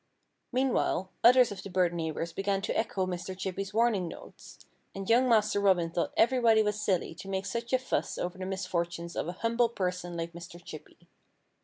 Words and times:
Meanwhile 0.51 1.11
others 1.23 1.51
of 1.51 1.61
the 1.61 1.69
bird 1.69 1.93
neighbors 1.93 2.33
began 2.33 2.63
to 2.63 2.75
echo 2.75 3.05
Mr. 3.05 3.37
Chippy's 3.37 3.71
warning 3.71 4.07
notes. 4.07 4.57
And 4.95 5.07
young 5.07 5.29
Master 5.29 5.59
Robin 5.59 5.91
thought 5.91 6.11
everybody 6.17 6.63
was 6.63 6.81
silly 6.81 7.13
to 7.13 7.27
make 7.29 7.45
such 7.45 7.71
a 7.71 7.77
fuss 7.77 8.17
over 8.17 8.39
the 8.39 8.47
misfortunes 8.47 9.15
of 9.15 9.27
a 9.27 9.33
humble 9.43 9.69
person 9.69 10.17
like 10.17 10.33
Mr. 10.33 10.59
Chippy. 10.65 11.07